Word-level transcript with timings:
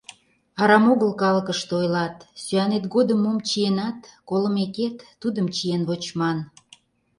Арам 0.61 0.85
огыл 0.93 1.11
калыкыште 1.21 1.71
ойлат: 1.79 2.15
«Сӱанет 2.43 2.83
годым 2.93 3.19
мом 3.25 3.37
чиенат, 3.47 3.99
колымекет, 4.29 4.97
тудым 5.21 5.45
чиен 5.55 5.81
вочман». 5.89 6.37